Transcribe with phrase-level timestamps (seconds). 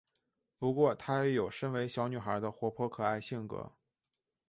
[0.57, 3.71] 不过她也有身为小女孩的活泼可爱性格。